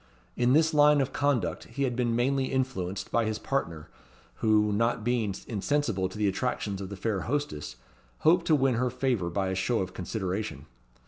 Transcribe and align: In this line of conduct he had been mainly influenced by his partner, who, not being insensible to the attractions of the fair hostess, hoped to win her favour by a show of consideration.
In 0.35 0.53
this 0.53 0.73
line 0.73 0.99
of 0.99 1.13
conduct 1.13 1.65
he 1.65 1.83
had 1.83 1.95
been 1.95 2.15
mainly 2.15 2.45
influenced 2.45 3.11
by 3.11 3.23
his 3.25 3.37
partner, 3.37 3.87
who, 4.37 4.71
not 4.71 5.03
being 5.03 5.35
insensible 5.45 6.09
to 6.09 6.17
the 6.17 6.27
attractions 6.27 6.81
of 6.81 6.89
the 6.89 6.97
fair 6.97 7.19
hostess, 7.21 7.75
hoped 8.21 8.47
to 8.47 8.55
win 8.55 8.73
her 8.81 8.89
favour 8.89 9.29
by 9.29 9.49
a 9.49 9.53
show 9.55 9.77
of 9.77 9.93
consideration. 9.93 10.65